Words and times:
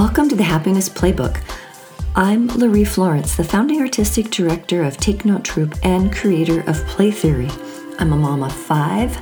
Welcome 0.00 0.30
to 0.30 0.34
the 0.34 0.42
Happiness 0.42 0.88
Playbook. 0.88 1.42
I'm 2.16 2.46
Laurie 2.46 2.86
Florence, 2.86 3.36
the 3.36 3.44
founding 3.44 3.82
artistic 3.82 4.30
director 4.30 4.82
of 4.82 4.96
Take 4.96 5.26
Note 5.26 5.44
Troupe 5.44 5.74
and 5.82 6.10
creator 6.10 6.60
of 6.62 6.82
Play 6.86 7.10
Theory. 7.10 7.50
I'm 7.98 8.14
a 8.14 8.16
mom 8.16 8.42
of 8.42 8.50
five, 8.50 9.14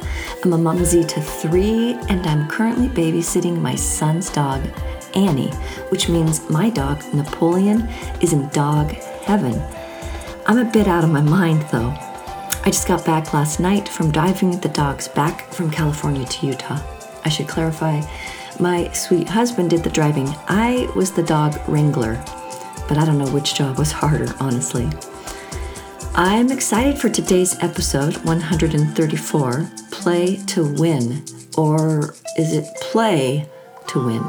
I'm 0.44 0.52
a 0.52 0.56
mumsy 0.56 1.02
to 1.02 1.20
three, 1.20 1.94
and 2.08 2.24
I'm 2.28 2.48
currently 2.48 2.86
babysitting 2.86 3.60
my 3.60 3.74
son's 3.74 4.30
dog, 4.30 4.62
Annie, 5.16 5.50
which 5.88 6.08
means 6.08 6.48
my 6.48 6.70
dog, 6.70 7.02
Napoleon, 7.12 7.88
is 8.20 8.32
in 8.32 8.48
dog 8.50 8.92
heaven. 8.92 9.60
I'm 10.46 10.58
a 10.58 10.70
bit 10.70 10.86
out 10.86 11.02
of 11.02 11.10
my 11.10 11.22
mind 11.22 11.62
though. 11.72 11.92
I 12.64 12.66
just 12.66 12.86
got 12.86 13.04
back 13.04 13.34
last 13.34 13.58
night 13.58 13.88
from 13.88 14.12
diving 14.12 14.60
the 14.60 14.68
dogs 14.68 15.08
back 15.08 15.52
from 15.52 15.72
California 15.72 16.24
to 16.24 16.46
Utah. 16.46 16.80
I 17.24 17.30
should 17.30 17.48
clarify 17.48 18.00
my 18.60 18.90
sweet 18.92 19.28
husband 19.28 19.70
did 19.70 19.84
the 19.84 19.90
driving. 19.90 20.28
I 20.48 20.90
was 20.96 21.12
the 21.12 21.22
dog 21.22 21.56
wrangler, 21.68 22.22
but 22.88 22.98
I 22.98 23.04
don't 23.04 23.18
know 23.18 23.30
which 23.30 23.54
job 23.54 23.78
was 23.78 23.92
harder, 23.92 24.34
honestly. 24.40 24.88
I'm 26.14 26.50
excited 26.50 26.98
for 26.98 27.08
today's 27.08 27.56
episode 27.62 28.16
134 28.24 29.70
Play 29.90 30.36
to 30.36 30.74
Win, 30.74 31.24
or 31.56 32.14
is 32.36 32.52
it 32.52 32.66
Play 32.80 33.48
to 33.88 34.04
Win? 34.04 34.22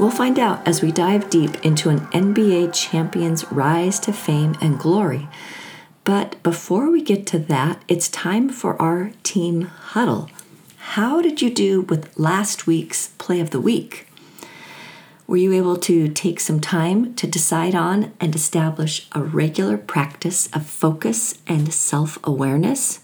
We'll 0.00 0.10
find 0.10 0.38
out 0.38 0.66
as 0.66 0.82
we 0.82 0.90
dive 0.90 1.30
deep 1.30 1.64
into 1.64 1.88
an 1.88 2.00
NBA 2.08 2.74
champion's 2.74 3.50
rise 3.52 4.00
to 4.00 4.12
fame 4.12 4.56
and 4.60 4.78
glory. 4.78 5.28
But 6.02 6.42
before 6.42 6.90
we 6.90 7.00
get 7.00 7.26
to 7.28 7.38
that, 7.38 7.82
it's 7.86 8.08
time 8.08 8.48
for 8.48 8.80
our 8.82 9.12
team 9.22 9.62
huddle. 9.62 10.28
How 10.92 11.20
did 11.20 11.42
you 11.42 11.52
do 11.52 11.80
with 11.80 12.16
last 12.16 12.68
week's 12.68 13.08
play 13.18 13.40
of 13.40 13.50
the 13.50 13.60
week? 13.60 14.06
Were 15.26 15.38
you 15.38 15.52
able 15.52 15.76
to 15.78 16.06
take 16.06 16.38
some 16.38 16.60
time 16.60 17.14
to 17.14 17.26
decide 17.26 17.74
on 17.74 18.12
and 18.20 18.32
establish 18.32 19.08
a 19.10 19.20
regular 19.20 19.76
practice 19.76 20.48
of 20.52 20.66
focus 20.66 21.38
and 21.48 21.74
self 21.74 22.20
awareness? 22.22 23.00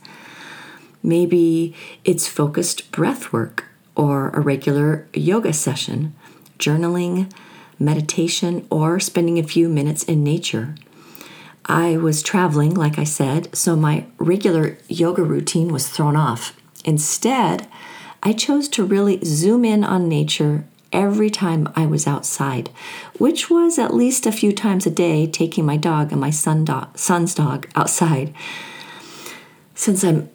Maybe 1.03 1.75
it's 2.05 2.29
focused 2.29 2.93
breath 2.93 3.33
work 3.33 3.65
or 3.97 4.29
a 4.29 4.41
regular 4.41 5.09
yoga 5.13 5.53
session, 5.53 6.15
journaling, 6.61 7.33
meditation, 7.77 8.69
or 8.71 9.01
spending 9.01 9.37
a 9.37 9.43
few 9.43 9.69
minutes 9.69 10.05
in 10.05 10.23
nature. 10.23 10.77
I 11.65 11.97
was 11.97 12.23
traveling, 12.23 12.73
like 12.75 13.01
I 13.01 13.05
said, 13.05 13.57
so 13.57 13.75
my 13.75 14.07
regular 14.19 14.79
yoga 14.87 15.25
routine 15.25 15.73
was 15.73 15.89
thrown 15.89 16.15
off. 16.15 16.55
Instead, 16.85 17.67
I 18.23 18.33
chose 18.33 18.69
to 18.71 18.85
really 18.85 19.21
zoom 19.25 19.65
in 19.65 19.85
on 19.85 20.09
nature 20.09 20.65
every 20.93 21.31
time 21.31 21.69
I 21.77 21.87
was 21.87 22.07
outside, 22.07 22.69
which 23.19 23.49
was 23.49 23.79
at 23.79 23.95
least 23.95 24.27
a 24.27 24.33
few 24.33 24.53
times 24.53 24.87
a 24.87 24.91
day 24.91 25.27
taking 25.27 25.65
my 25.65 25.77
dog 25.77 26.13
and 26.13 26.21
my 26.21 26.31
son 26.31 26.67
son's 26.95 27.35
dog 27.35 27.69
outside. 27.75 28.35
Since 29.75 30.05
I'm 30.05 30.29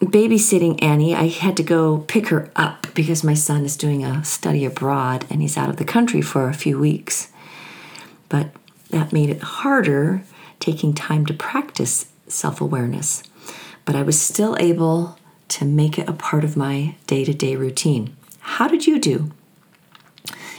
babysitting 0.00 0.82
Annie, 0.82 1.14
I 1.14 1.28
had 1.28 1.56
to 1.56 1.62
go 1.62 2.04
pick 2.08 2.28
her 2.28 2.50
up 2.56 2.86
because 2.94 3.24
my 3.24 3.34
son 3.34 3.64
is 3.64 3.76
doing 3.76 4.04
a 4.04 4.24
study 4.24 4.64
abroad 4.64 5.24
and 5.30 5.40
he's 5.40 5.56
out 5.56 5.70
of 5.70 5.76
the 5.76 5.84
country 5.84 6.20
for 6.20 6.48
a 6.48 6.54
few 6.54 6.78
weeks. 6.78 7.28
But 8.28 8.50
that 8.90 9.12
made 9.12 9.30
it 9.30 9.40
harder 9.40 10.22
taking 10.58 10.92
time 10.92 11.24
to 11.26 11.34
practice 11.34 12.06
self 12.26 12.60
awareness. 12.60 13.22
But 13.84 13.96
I 13.96 14.02
was 14.02 14.20
still 14.20 14.56
able 14.60 15.16
to 15.50 15.64
make 15.64 15.98
it 15.98 16.08
a 16.08 16.12
part 16.12 16.44
of 16.44 16.56
my 16.56 16.94
day 17.06 17.24
to 17.24 17.34
day 17.34 17.56
routine. 17.56 18.16
How 18.40 18.68
did 18.68 18.86
you 18.86 18.98
do? 18.98 19.30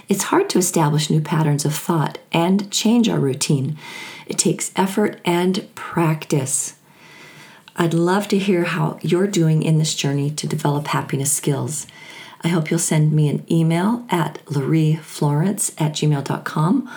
It's 0.08 0.24
hard 0.24 0.50
to 0.50 0.60
establish 0.60 1.10
new 1.10 1.22
patterns 1.22 1.66
of 1.66 1.74
thought 1.74 2.18
and 2.34 2.70
change 2.72 3.08
our 3.08 3.20
routine. 3.20 3.78
It 4.28 4.38
takes 4.38 4.72
effort 4.76 5.22
and 5.24 5.74
practice. 5.76 6.76
I'd 7.78 7.94
love 7.94 8.28
to 8.30 8.38
hear 8.38 8.66
how 8.66 9.00
you're 9.02 9.28
doing 9.28 9.64
in 9.64 9.78
this 9.78 9.96
journey 9.96 10.30
to 10.32 10.48
develop 10.48 10.88
happiness 10.88 11.32
skills. 11.32 11.88
I 12.42 12.50
hope 12.50 12.70
you'll 12.70 12.80
send 12.80 13.14
me 13.14 13.30
an 13.30 13.46
email 13.50 14.06
at 14.10 14.44
laurieflorence 14.46 15.74
at 15.80 15.94
gmail.com 15.94 16.92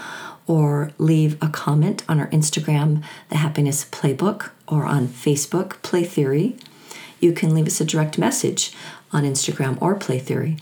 or 0.46 0.90
leave 0.98 1.40
a 1.42 1.48
comment 1.48 2.02
on 2.08 2.18
our 2.18 2.28
Instagram, 2.28 3.02
The 3.28 3.36
Happiness 3.36 3.84
Playbook, 3.84 4.50
or 4.66 4.84
on 4.84 5.06
Facebook, 5.06 5.80
Play 5.82 6.04
Theory 6.04 6.56
you 7.24 7.32
can 7.32 7.54
leave 7.54 7.66
us 7.66 7.80
a 7.80 7.84
direct 7.84 8.18
message 8.18 8.72
on 9.12 9.24
Instagram 9.24 9.76
or 9.80 9.96
Playtheory. 9.96 10.60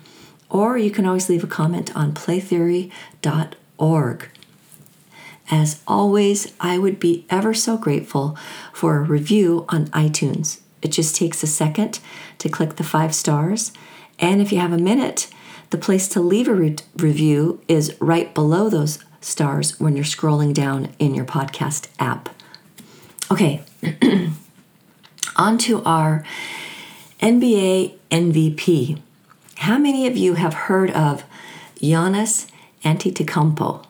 Or 0.49 0.78
you 0.78 0.91
can 0.91 1.05
always 1.06 1.28
leave 1.28 1.45
a 1.45 1.49
comment 1.49 1.95
on 1.97 2.12
playtheory.org. 2.12 4.28
As 5.51 5.83
always, 5.87 6.55
I 6.61 6.78
would 6.78 7.01
be 7.01 7.27
ever 7.28 7.53
so 7.53 7.77
grateful 7.77 8.39
for 8.72 8.97
a 8.97 9.03
review 9.03 9.67
on 9.69 9.89
iTunes. 9.89 10.61
It 10.81 10.93
just 10.93 11.17
takes 11.17 11.43
a 11.43 11.47
second 11.47 12.01
to 12.39 12.49
click 12.49 12.77
the 12.77 12.84
five 12.84 13.15
stars. 13.15 13.72
And 14.19 14.41
if 14.41 14.51
you 14.53 14.59
have 14.59 14.72
a 14.72 14.78
minute, 14.78 15.28
the 15.71 15.78
place 15.78 16.06
to 16.09 16.21
leave 16.21 16.49
a 16.49 16.55
re- 16.55 16.77
review 16.97 17.61
is 17.67 17.97
right 18.01 18.33
below 18.34 18.69
those 18.69 18.99
stars 19.21 19.81
when 19.81 19.97
you're 19.97 20.05
scrolling 20.05 20.55
down 20.55 20.91
in 20.99 21.15
your 21.15 21.25
podcast 21.25 21.89
app. 21.99 22.28
Okay, 23.31 23.62
on 25.37 25.59
to 25.59 25.83
our 25.84 26.25
NBA 27.22 27.94
MVP. 28.10 29.00
How 29.59 29.78
many 29.78 30.09
of 30.09 30.16
you 30.16 30.34
have 30.34 30.55
heard 30.55 30.91
of 30.91 31.22
Giannis 31.77 32.50
Antetokounmpo? 32.84 33.87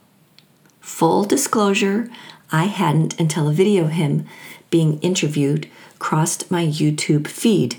Full 0.82 1.24
disclosure, 1.24 2.10
I 2.50 2.64
hadn't 2.64 3.18
until 3.18 3.48
a 3.48 3.54
video 3.54 3.84
of 3.84 3.92
him 3.92 4.26
being 4.68 5.00
interviewed 5.00 5.66
crossed 5.98 6.50
my 6.50 6.66
YouTube 6.66 7.26
feed. 7.26 7.76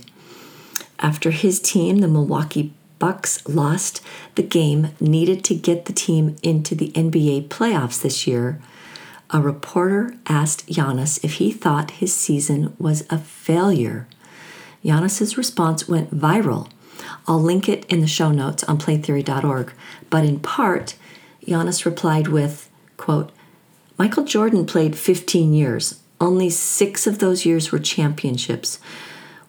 After 0.98 1.30
his 1.30 1.60
team, 1.60 2.00
the 2.00 2.08
Milwaukee 2.08 2.74
Bucks, 2.98 3.48
lost 3.48 4.02
the 4.34 4.42
game 4.42 4.90
needed 5.00 5.44
to 5.44 5.54
get 5.54 5.86
the 5.86 5.94
team 5.94 6.36
into 6.42 6.74
the 6.74 6.90
NBA 6.94 7.50
playoffs 7.50 8.02
this 8.02 8.26
year, 8.26 8.60
a 9.30 9.40
reporter 9.40 10.16
asked 10.26 10.66
Giannis 10.66 11.24
if 11.24 11.34
he 11.34 11.52
thought 11.52 11.92
his 11.92 12.12
season 12.12 12.76
was 12.80 13.06
a 13.12 13.20
failure. 13.20 14.08
Giannis's 14.84 15.38
response 15.38 15.88
went 15.88 16.16
viral. 16.16 16.70
I'll 17.28 17.42
link 17.42 17.70
it 17.70 17.86
in 17.86 18.02
the 18.02 18.08
show 18.08 18.32
notes 18.32 18.64
on 18.66 18.78
playtheory.org. 18.78 19.74
But 20.10 20.26
in 20.26 20.40
part, 20.40 20.96
Giannis 21.46 21.86
replied 21.86 22.28
with, 22.28 22.70
quote, 22.98 23.32
Michael 23.98 24.24
Jordan 24.24 24.66
played 24.66 24.98
15 24.98 25.54
years. 25.54 26.00
Only 26.20 26.50
six 26.50 27.08
of 27.08 27.20
those 27.20 27.46
years 27.46 27.72
were 27.72 27.80
championships. 27.80 28.80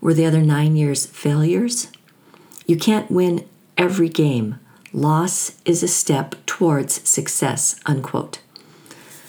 Were 0.01 0.15
the 0.15 0.27
other 0.27 0.43
nine 0.43 0.77
years 0.77 1.07
failures? 1.07 1.89
You 2.67 2.77
can't 2.77 3.11
win 3.11 3.49
every 3.77 4.09
game. 4.09 4.59
Loss 4.93 5.61
is 5.65 5.83
a 5.83 5.89
step 5.89 6.37
towards 6.47 7.09
success, 7.09 7.81
unquote. 7.87 8.41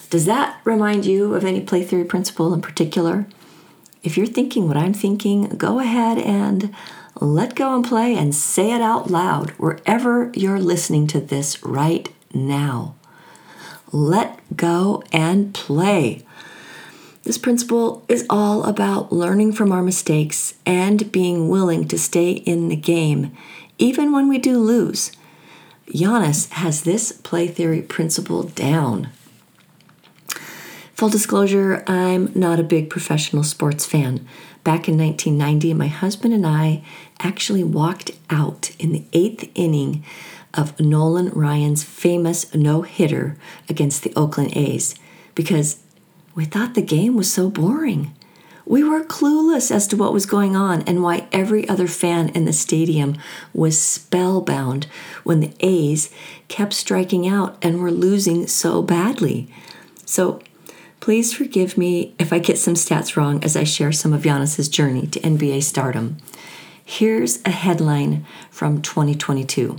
Does 0.10 0.26
that 0.26 0.60
remind 0.64 1.06
you 1.06 1.34
of 1.34 1.44
any 1.44 1.62
play 1.62 1.84
theory 1.84 2.06
principle 2.06 2.54
in 2.54 2.62
particular? 2.62 3.26
If 4.06 4.18
you're 4.18 4.28
thinking 4.28 4.68
what 4.68 4.78
I'm 4.78 4.94
thinking, 4.94 5.50
go 5.50 5.80
ahead 5.80 6.20
and 6.20 6.74
let 7.20 7.56
go 7.56 7.76
and 7.76 7.84
play 7.84 8.16
and 8.16 8.36
say 8.36 8.72
it 8.72 8.82
out 8.82 9.10
loud 9.10 9.50
wherever 9.52 10.32
you're 10.36 10.60
listening 10.60 11.08
to 11.08 11.20
this 11.20 11.64
right 11.64 12.08
now. 12.34 12.96
Let 13.92 14.40
go 14.56 15.04
and 15.12 15.54
play. 15.54 16.24
This 17.24 17.40
principle 17.40 18.06
is 18.08 18.28
all 18.30 18.66
about 18.66 19.12
learning 19.12 19.54
from 19.54 19.72
our 19.72 19.82
mistakes 19.82 20.54
and 20.66 21.12
being 21.12 21.50
willing 21.50 21.88
to 21.88 21.98
stay 21.98 22.34
in 22.34 22.68
the 22.68 22.76
game, 22.76 23.36
even 23.80 24.12
when 24.12 24.30
we 24.30 24.38
do 24.38 24.60
lose. 24.60 25.12
Giannis 25.88 26.50
has 26.52 26.84
this 26.84 27.12
play 27.12 27.48
theory 27.48 27.82
principle 27.82 28.44
down. 28.44 29.10
Full 30.96 31.10
disclosure, 31.10 31.84
I'm 31.88 32.32
not 32.34 32.58
a 32.58 32.64
big 32.64 32.90
professional 32.90 33.44
sports 33.44 33.86
fan. 33.86 34.26
Back 34.64 34.88
in 34.88 34.98
1990, 34.98 35.74
my 35.74 35.88
husband 35.88 36.34
and 36.34 36.48
I 36.48 36.86
actually 37.20 37.66
walked 37.66 38.12
out 38.30 38.74
in 38.80 38.94
the 38.94 39.04
eighth 39.12 39.52
inning 39.56 40.06
of 40.54 40.80
Nolan 40.80 41.32
Ryan's 41.32 41.84
famous 41.84 42.54
no 42.56 42.84
hitter 42.84 43.36
against 43.68 44.04
the 44.04 44.14
Oakland 44.16 44.56
A's 44.56 44.96
because 45.36 45.82
we 46.34 46.46
thought 46.46 46.76
the 46.76 46.82
game 46.82 47.18
was 47.18 47.30
so 47.30 47.50
boring. 47.50 48.16
We 48.66 48.82
were 48.82 49.04
clueless 49.04 49.72
as 49.72 49.88
to 49.88 49.98
what 49.98 50.14
was 50.14 50.26
going 50.26 50.56
on 50.56 50.82
and 50.84 51.04
why 51.04 51.28
every 51.34 51.68
other 51.68 51.88
fan 51.88 52.30
in 52.30 52.46
the 52.46 52.54
stadium 52.54 53.18
was 53.54 53.82
spellbound 53.82 54.88
when 55.26 55.42
the 55.42 55.54
A's 55.60 56.10
kept 56.48 56.72
striking 56.72 57.28
out 57.28 57.58
and 57.62 57.82
were 57.82 57.92
losing 57.92 58.48
so 58.48 58.82
badly. 58.82 59.50
So 60.06 60.40
Please 61.06 61.36
forgive 61.36 61.78
me 61.78 62.16
if 62.18 62.34
I 62.34 62.40
get 62.40 62.58
some 62.58 62.74
stats 62.74 63.16
wrong 63.16 63.44
as 63.44 63.56
I 63.56 63.64
share 63.64 63.92
some 63.92 64.12
of 64.12 64.24
Giannis's 64.24 64.68
journey 64.68 65.06
to 65.06 65.20
NBA 65.20 65.62
stardom. 65.62 66.18
Here's 66.84 67.44
a 67.46 67.52
headline 67.52 68.26
from 68.50 68.82
2022. 68.82 69.78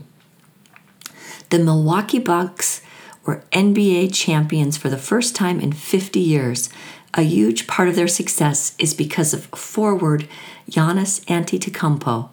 The 1.50 1.58
Milwaukee 1.58 2.20
Bucks 2.20 2.80
were 3.24 3.42
NBA 3.50 4.14
champions 4.14 4.76
for 4.76 4.88
the 4.88 4.96
first 4.96 5.34
time 5.34 5.58
in 5.58 5.72
50 5.72 6.20
years. 6.20 6.68
A 7.14 7.22
huge 7.22 7.66
part 7.66 7.88
of 7.88 7.96
their 7.96 8.06
success 8.06 8.76
is 8.78 8.94
because 8.94 9.34
of 9.34 9.46
forward 9.46 10.28
Giannis 10.70 11.24
Antetokounmpo, 11.24 12.28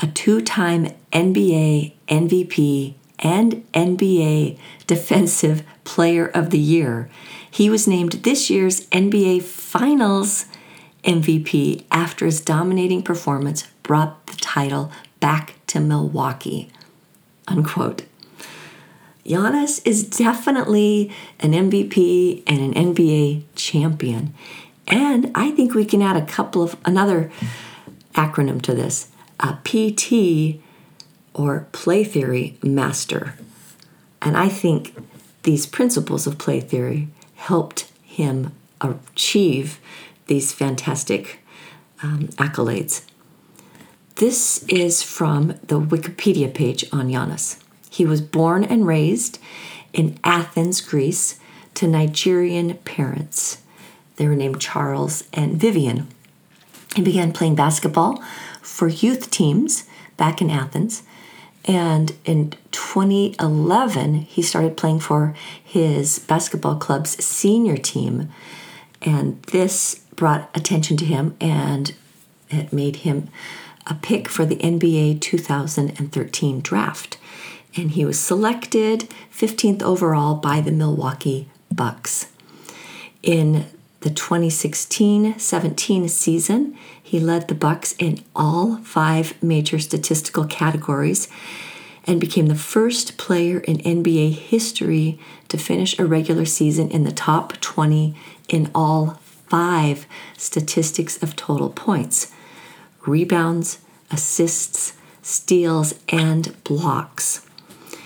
a 0.00 0.06
two-time 0.06 0.86
NBA 1.12 1.92
MVP 2.08 2.94
and 3.18 3.70
NBA 3.74 4.58
Defensive 4.86 5.62
Player 5.84 6.28
of 6.28 6.48
the 6.48 6.58
Year. 6.58 7.10
He 7.50 7.68
was 7.68 7.88
named 7.88 8.12
this 8.12 8.48
year's 8.48 8.86
NBA 8.88 9.42
Finals 9.42 10.46
MVP 11.04 11.84
after 11.90 12.26
his 12.26 12.40
dominating 12.40 13.02
performance 13.02 13.66
brought 13.82 14.26
the 14.26 14.36
title 14.36 14.92
back 15.18 15.54
to 15.68 15.80
Milwaukee. 15.80 16.70
Unquote. 17.48 18.04
Giannis 19.24 19.80
is 19.84 20.08
definitely 20.08 21.12
an 21.40 21.52
MVP 21.52 22.42
and 22.46 22.74
an 22.74 22.94
NBA 22.94 23.44
champion. 23.54 24.34
And 24.88 25.30
I 25.34 25.50
think 25.52 25.74
we 25.74 25.84
can 25.84 26.02
add 26.02 26.16
a 26.16 26.26
couple 26.26 26.62
of 26.62 26.76
another 26.84 27.30
acronym 28.14 28.60
to 28.62 28.74
this 28.74 29.08
a 29.38 29.56
PT 29.64 30.60
or 31.32 31.66
play 31.72 32.04
theory 32.04 32.58
master. 32.62 33.34
And 34.20 34.36
I 34.36 34.48
think 34.48 34.96
these 35.44 35.64
principles 35.64 36.26
of 36.26 36.36
play 36.36 36.60
theory 36.60 37.08
helped 37.40 37.90
him 38.04 38.52
achieve 38.82 39.80
these 40.26 40.52
fantastic 40.52 41.40
um, 42.02 42.28
accolades. 42.36 43.06
This 44.16 44.62
is 44.68 45.02
from 45.02 45.58
the 45.66 45.80
Wikipedia 45.80 46.52
page 46.52 46.84
on 46.92 47.08
Giannis. 47.08 47.58
He 47.88 48.04
was 48.04 48.20
born 48.20 48.62
and 48.62 48.86
raised 48.86 49.38
in 49.94 50.18
Athens, 50.22 50.82
Greece, 50.82 51.40
to 51.76 51.88
Nigerian 51.88 52.74
parents. 52.84 53.62
They 54.16 54.28
were 54.28 54.36
named 54.36 54.60
Charles 54.60 55.24
and 55.32 55.56
Vivian. 55.56 56.08
He 56.94 57.00
began 57.00 57.32
playing 57.32 57.54
basketball 57.54 58.22
for 58.60 58.88
youth 58.88 59.30
teams 59.30 59.84
back 60.18 60.42
in 60.42 60.50
Athens. 60.50 61.04
And 61.64 62.12
in 62.24 62.54
2011, 62.72 64.14
he 64.14 64.42
started 64.42 64.76
playing 64.76 65.00
for 65.00 65.34
his 65.62 66.18
basketball 66.18 66.76
club's 66.76 67.22
senior 67.24 67.76
team. 67.76 68.30
And 69.02 69.42
this 69.44 69.96
brought 70.16 70.50
attention 70.54 70.96
to 70.98 71.04
him 71.04 71.36
and 71.40 71.94
it 72.50 72.72
made 72.72 72.96
him 72.96 73.28
a 73.86 73.94
pick 73.94 74.28
for 74.28 74.44
the 74.44 74.56
NBA 74.56 75.20
2013 75.20 76.60
draft. 76.60 77.18
And 77.76 77.92
he 77.92 78.04
was 78.04 78.18
selected 78.18 79.08
15th 79.32 79.82
overall 79.82 80.34
by 80.34 80.60
the 80.60 80.72
Milwaukee 80.72 81.48
Bucks. 81.72 82.26
In 83.22 83.66
the 84.00 84.10
2016-17 84.10 86.08
season, 86.08 86.76
he 87.02 87.20
led 87.20 87.48
the 87.48 87.54
Bucks 87.54 87.94
in 87.98 88.22
all 88.34 88.76
five 88.78 89.34
major 89.42 89.78
statistical 89.78 90.46
categories 90.46 91.28
and 92.04 92.18
became 92.18 92.46
the 92.46 92.54
first 92.54 93.18
player 93.18 93.58
in 93.60 93.76
NBA 93.78 94.32
history 94.32 95.18
to 95.48 95.58
finish 95.58 95.98
a 95.98 96.06
regular 96.06 96.46
season 96.46 96.90
in 96.90 97.04
the 97.04 97.12
top 97.12 97.60
20 97.60 98.14
in 98.48 98.70
all 98.74 99.20
five 99.48 100.06
statistics 100.36 101.22
of 101.22 101.36
total 101.36 101.68
points 101.68 102.32
rebounds, 103.06 103.78
assists, 104.10 104.94
steals, 105.22 105.94
and 106.10 106.62
blocks. 106.64 107.46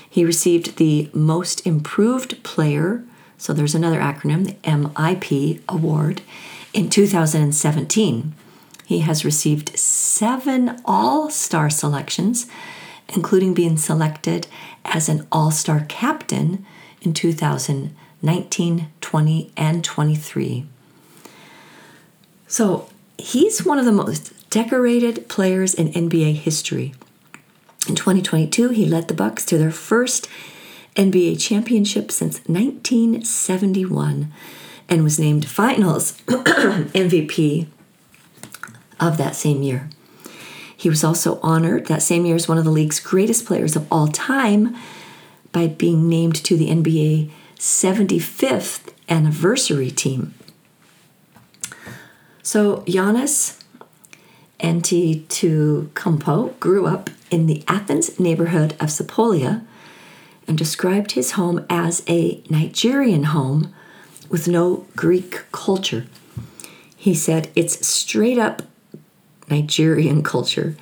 He 0.09 0.25
received 0.25 0.77
the 0.77 1.11
Most 1.13 1.67
Improved 1.67 2.43
Player, 2.45 3.05
so 3.45 3.53
there's 3.53 3.75
another 3.75 4.01
acronym, 4.01 4.47
the 4.47 4.55
MIP 4.63 5.61
Award, 5.69 6.23
in 6.73 6.89
2017. 6.89 8.33
He 8.87 9.01
has 9.01 9.23
received 9.23 9.79
seven 9.79 10.81
All 10.87 11.29
Star 11.29 11.69
selections, 11.69 12.47
including 13.15 13.53
being 13.53 13.77
selected 13.77 14.47
as 14.87 15.11
an 15.11 15.27
All 15.31 15.51
Star 15.51 15.85
captain 15.91 16.65
in 17.03 17.13
2019, 17.13 18.87
20, 19.03 19.53
and 19.59 19.85
23. 19.85 20.67
So 22.47 22.89
he's 23.19 23.63
one 23.63 23.79
of 23.79 23.85
the 23.85 23.93
most 23.93 24.49
decorated 24.49 25.29
players 25.29 25.75
in 25.75 25.93
NBA 25.93 26.37
history. 26.37 26.95
In 27.87 27.95
2022, 27.95 28.71
he 28.71 28.87
led 28.87 29.09
the 29.09 29.13
Bucks 29.13 29.45
to 29.45 29.59
their 29.59 29.71
first 29.71 30.31
NBA 30.97 31.41
championship 31.41 32.11
since 32.13 32.37
1971 32.47 34.33
and 34.89 35.03
was 35.03 35.19
named 35.19 35.47
Finals 35.49 36.13
MVP 36.27 37.67
of 39.01 39.17
that 39.17 39.35
same 39.35 39.63
year. 39.63 39.89
He 40.77 40.89
was 40.89 41.03
also 41.03 41.41
honored 41.43 41.87
that 41.87 42.03
same 42.03 42.27
year 42.27 42.37
as 42.37 42.49
one 42.49 42.59
of 42.59 42.65
the 42.65 42.71
league's 42.71 43.01
greatest 43.01 43.47
players 43.47 43.75
of 43.75 43.91
all 43.91 44.09
time 44.09 44.77
by 45.51 45.67
being 45.67 46.09
named 46.09 46.37
to 46.45 46.57
the 46.57 46.69
NBA 46.69 47.31
75th 47.57 48.93
anniversary 49.09 49.91
team. 49.91 50.35
So 52.43 52.79
Giannis 52.83 53.63
Antetokounmpo 54.61 56.59
grew 56.61 56.87
up 56.87 57.11
in 57.31 57.47
the 57.47 57.65
Athens 57.67 58.21
neighborhood 58.21 58.73
of 58.75 58.89
Sepolia 58.89 59.65
and 60.47 60.59
described 60.59 61.13
his 61.13 61.33
home 61.33 61.65
as 61.71 62.03
a 62.09 62.43
Nigerian 62.51 63.25
home 63.25 63.75
with 64.29 64.49
no 64.49 64.87
Greek 64.97 65.45
culture. 65.53 66.07
He 66.97 67.15
said 67.15 67.51
it's 67.55 67.87
straight 67.87 68.39
up 68.39 68.63
Nigerian 69.49 70.23
culture. 70.23 70.77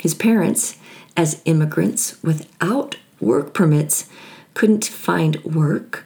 His 0.00 0.14
parents, 0.14 0.78
as 1.16 1.42
immigrants 1.44 2.22
without 2.22 2.96
work 3.20 3.54
permits, 3.54 4.08
couldn't 4.54 4.86
find 4.86 5.42
work. 5.44 6.04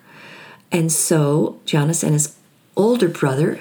And 0.73 0.91
so 0.91 1.61
Giannis 1.67 2.03
and 2.03 2.13
his 2.13 2.37
older 2.77 3.09
brother, 3.09 3.61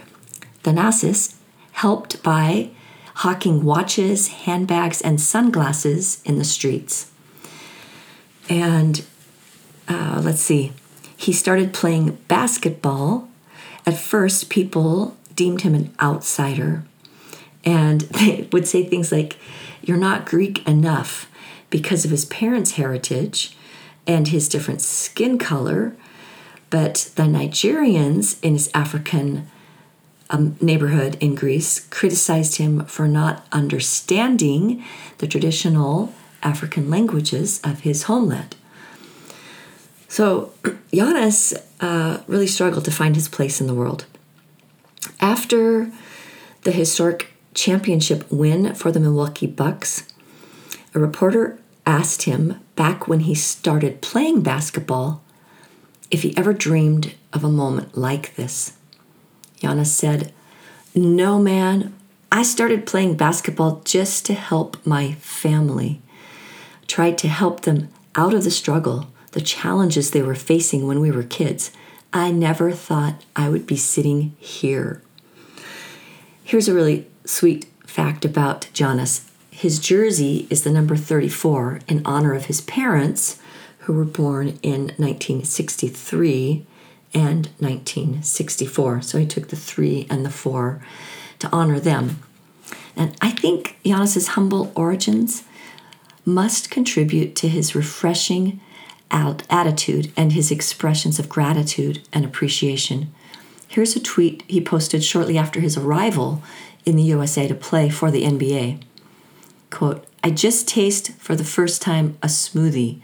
Thanasis, 0.64 1.36
helped 1.74 2.22
by 2.24 2.72
hawking 3.16 3.64
watches, 3.64 4.30
handbags, 4.30 5.02
and 5.02 5.20
sunglasses 5.20 6.22
in 6.24 6.38
the 6.38 6.46
streets. 6.46 7.12
And 8.50 9.06
uh, 9.90 10.22
let's 10.24 10.42
see, 10.42 10.72
he 11.18 11.34
started 11.34 11.74
playing 11.74 12.18
basketball. 12.28 13.28
At 13.86 13.98
first, 13.98 14.50
people 14.50 15.18
deemed 15.36 15.62
him 15.62 15.76
an 15.76 15.94
outsider. 16.00 16.84
And 17.66 18.02
they 18.02 18.48
would 18.52 18.68
say 18.68 18.84
things 18.86 19.12
like, 19.12 19.38
You're 19.82 19.98
not 19.98 20.26
Greek 20.26 20.66
enough 20.68 21.30
because 21.70 22.06
of 22.06 22.12
his 22.12 22.26
parents' 22.26 22.74
heritage 22.74 23.58
and 24.08 24.28
his 24.28 24.48
different 24.48 24.82
skin 24.82 25.38
color. 25.38 25.96
But 26.70 27.12
the 27.16 27.24
Nigerians 27.24 28.40
in 28.44 28.54
his 28.54 28.70
African 28.74 29.48
um, 30.30 30.56
neighborhood 30.62 31.18
in 31.20 31.34
Greece 31.34 31.80
criticized 31.90 32.58
him 32.58 32.86
for 32.86 33.08
not 33.08 33.46
understanding 33.52 34.84
the 35.18 35.28
traditional 35.28 36.14
African 36.44 36.90
languages 36.90 37.60
of 37.64 37.82
his 37.82 38.04
homeland. 38.04 38.56
So 40.10 40.52
Giannis 40.92 41.56
uh, 41.80 42.22
really 42.28 42.48
struggled 42.48 42.84
to 42.86 42.92
find 42.92 43.16
his 43.16 43.30
place 43.30 43.62
in 43.62 43.68
the 43.68 43.74
world. 43.74 44.06
After 45.22 45.90
the 46.64 46.72
historic 46.74 47.32
championship 47.54 48.30
win 48.30 48.76
for 48.76 48.92
the 48.92 49.00
Milwaukee 49.00 49.48
Bucks, 49.48 50.06
a 50.94 51.00
reporter 51.00 51.58
asked 51.86 52.24
him 52.24 52.60
back 52.76 53.08
when 53.08 53.22
he 53.22 53.36
started 53.36 54.02
playing 54.02 54.42
basketball 54.42 55.22
if 56.12 56.24
he 56.24 56.36
ever 56.36 56.54
dreamed 56.54 57.16
of 57.32 57.44
a 57.44 57.50
moment 57.50 57.98
like 57.98 58.36
this. 58.36 58.74
Giannis 59.62 59.88
said, 59.88 60.34
No, 60.96 61.40
man, 61.40 61.94
I 62.32 62.44
started 62.44 62.86
playing 62.86 63.16
basketball 63.16 63.82
just 63.86 64.26
to 64.26 64.34
help 64.34 64.84
my 64.86 65.14
family. 65.14 66.02
tried 66.88 67.18
to 67.20 67.28
help 67.28 67.62
them 67.62 67.90
out 68.16 68.34
of 68.34 68.44
the 68.44 68.52
struggle, 68.52 69.08
the 69.32 69.42
challenges 69.42 70.12
they 70.12 70.22
were 70.22 70.36
facing 70.36 70.88
when 70.88 71.00
we 71.00 71.12
were 71.12 71.24
kids. 71.24 71.72
I 72.12 72.32
never 72.32 72.72
thought 72.72 73.24
I 73.36 73.50
would 73.50 73.68
be 73.68 73.78
sitting 73.78 74.36
here. 74.40 75.02
Here's 76.44 76.68
a 76.68 76.74
really 76.74 77.08
sweet 77.26 77.66
fact 77.86 78.26
about 78.26 78.68
Giannis. 78.74 79.28
His 79.52 79.80
jersey 79.80 80.48
is 80.50 80.64
the 80.64 80.72
number 80.72 80.96
34 80.96 81.82
in 81.88 82.02
honor 82.06 82.34
of 82.34 82.46
his 82.46 82.62
parents, 82.62 83.40
who 83.80 83.94
were 83.94 84.06
born 84.06 84.60
in 84.62 84.82
1963 84.98 86.66
and 87.14 87.48
1964. 87.58 89.02
So 89.02 89.18
he 89.18 89.26
took 89.26 89.50
the 89.50 89.56
three 89.56 90.06
and 90.10 90.26
the 90.26 90.30
four 90.30 90.82
to 91.40 91.50
honor 91.52 91.80
them. 91.80 92.20
And 92.96 93.16
I 93.22 93.32
think 93.32 93.78
Giannis's 93.84 94.30
humble 94.30 94.72
origins 94.76 95.44
must 96.24 96.70
contribute 96.70 97.36
to 97.38 97.48
his 97.48 97.74
refreshing 97.74 98.60
attitude 99.12 100.12
and 100.16 100.34
his 100.34 100.52
expressions 100.52 101.20
of 101.20 101.30
gratitude 101.30 102.02
and 102.14 102.26
appreciation. 102.26 103.12
Here's 103.68 103.96
a 103.96 104.00
tweet 104.00 104.44
he 104.48 104.62
posted 104.62 105.04
shortly 105.04 105.38
after 105.38 105.60
his 105.60 105.78
arrival 105.78 106.42
in 106.86 106.96
the 106.96 107.04
USA 107.04 107.48
to 107.48 107.56
play 107.56 107.90
for 107.90 108.12
the 108.12 108.24
NBA. 108.24 108.82
Quote, 109.70 110.06
I 110.24 110.32
just 110.32 110.68
taste 110.68 111.14
for 111.14 111.36
the 111.36 111.44
first 111.44 111.82
time 111.82 112.18
a 112.22 112.28
smoothie. 112.28 113.02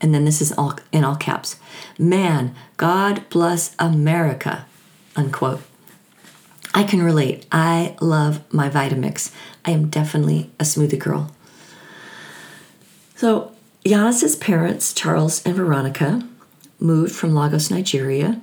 And 0.00 0.14
then 0.14 0.24
this 0.24 0.40
is 0.40 0.52
all 0.52 0.74
in 0.90 1.04
all 1.04 1.16
caps. 1.16 1.56
Man, 1.98 2.54
God 2.76 3.28
bless 3.30 3.74
America. 3.78 4.66
Unquote. 5.16 5.62
I 6.74 6.84
can 6.84 7.02
relate. 7.02 7.46
I 7.52 7.96
love 8.00 8.42
my 8.52 8.68
Vitamix. 8.68 9.32
I 9.64 9.70
am 9.72 9.88
definitely 9.88 10.50
a 10.58 10.64
smoothie 10.64 10.98
girl. 10.98 11.30
So, 13.14 13.51
Giannis's 13.84 14.36
parents, 14.36 14.94
Charles 14.94 15.44
and 15.44 15.56
Veronica, 15.56 16.26
moved 16.78 17.14
from 17.14 17.34
Lagos, 17.34 17.70
Nigeria, 17.70 18.40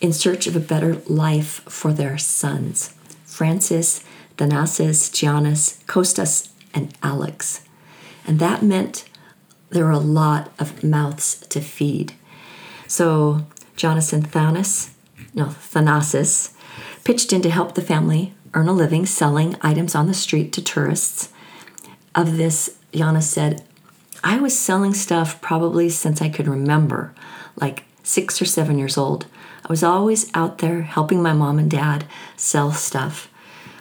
in 0.00 0.12
search 0.12 0.46
of 0.46 0.54
a 0.54 0.60
better 0.60 0.96
life 1.06 1.60
for 1.68 1.92
their 1.92 2.16
sons, 2.16 2.94
Francis, 3.24 4.04
Thanasis, 4.36 5.10
Giannis, 5.10 5.84
Costas, 5.88 6.50
and 6.72 6.94
Alex. 7.02 7.62
And 8.24 8.38
that 8.38 8.62
meant 8.62 9.04
there 9.70 9.84
were 9.84 9.90
a 9.90 9.98
lot 9.98 10.52
of 10.60 10.84
mouths 10.84 11.40
to 11.48 11.60
feed. 11.60 12.14
So, 12.86 13.46
and 13.82 14.30
Thanas, 14.30 14.90
no, 15.34 15.46
Thanasis, 15.46 16.52
pitched 17.04 17.32
in 17.32 17.42
to 17.42 17.50
help 17.50 17.74
the 17.74 17.82
family 17.82 18.32
earn 18.54 18.68
a 18.68 18.72
living 18.72 19.06
selling 19.06 19.56
items 19.60 19.94
on 19.94 20.06
the 20.06 20.14
street 20.14 20.52
to 20.52 20.62
tourists. 20.62 21.30
Of 22.14 22.36
this, 22.36 22.78
Giannis 22.92 23.24
said, 23.24 23.64
I 24.22 24.38
was 24.38 24.58
selling 24.58 24.94
stuff 24.94 25.40
probably 25.40 25.88
since 25.88 26.20
I 26.20 26.28
could 26.28 26.48
remember, 26.48 27.14
like 27.56 27.84
six 28.02 28.40
or 28.40 28.44
seven 28.44 28.78
years 28.78 28.96
old. 28.96 29.26
I 29.64 29.68
was 29.68 29.82
always 29.82 30.30
out 30.34 30.58
there 30.58 30.82
helping 30.82 31.22
my 31.22 31.32
mom 31.32 31.58
and 31.58 31.70
dad 31.70 32.04
sell 32.36 32.72
stuff. 32.72 33.30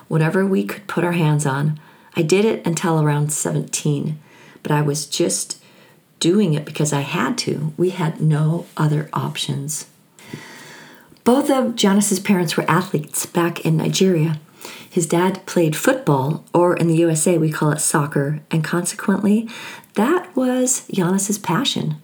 Whatever 0.07 0.45
we 0.45 0.65
could 0.65 0.87
put 0.87 1.03
our 1.03 1.13
hands 1.13 1.45
on. 1.45 1.79
I 2.15 2.21
did 2.21 2.45
it 2.45 2.65
until 2.65 3.01
around 3.01 3.31
17, 3.31 4.17
but 4.63 4.71
I 4.71 4.81
was 4.81 5.05
just 5.05 5.61
doing 6.19 6.53
it 6.53 6.65
because 6.65 6.91
I 6.93 7.01
had 7.01 7.37
to. 7.39 7.73
We 7.77 7.91
had 7.91 8.19
no 8.19 8.65
other 8.75 9.09
options. 9.13 9.87
Both 11.23 11.49
of 11.49 11.75
Giannis's 11.75 12.19
parents 12.19 12.57
were 12.57 12.69
athletes 12.69 13.25
back 13.25 13.65
in 13.65 13.77
Nigeria. 13.77 14.39
His 14.89 15.05
dad 15.05 15.45
played 15.45 15.75
football, 15.75 16.43
or 16.53 16.75
in 16.75 16.87
the 16.87 16.97
USA 16.97 17.37
we 17.37 17.51
call 17.51 17.71
it 17.71 17.79
soccer, 17.79 18.39
and 18.51 18.63
consequently, 18.63 19.49
that 19.95 20.35
was 20.35 20.87
Giannis's 20.91 21.37
passion. 21.37 21.95